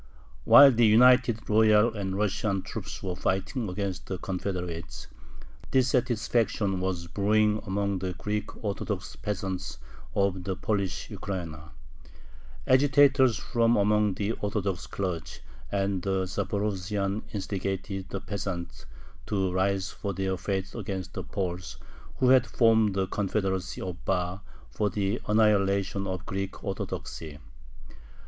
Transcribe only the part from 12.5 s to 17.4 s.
Agitators from among the Orthodox clergy and the Zaporozhians